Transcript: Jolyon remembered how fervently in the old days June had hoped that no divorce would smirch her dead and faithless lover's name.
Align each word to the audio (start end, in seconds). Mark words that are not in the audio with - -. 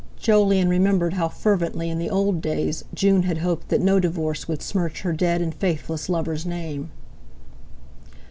Jolyon 0.17 0.67
remembered 0.67 1.13
how 1.13 1.27
fervently 1.29 1.91
in 1.91 1.99
the 1.99 2.09
old 2.09 2.41
days 2.41 2.83
June 2.91 3.21
had 3.21 3.37
hoped 3.37 3.69
that 3.69 3.81
no 3.81 3.99
divorce 3.99 4.47
would 4.47 4.63
smirch 4.63 5.01
her 5.01 5.13
dead 5.13 5.43
and 5.43 5.53
faithless 5.53 6.09
lover's 6.09 6.43
name. 6.43 6.89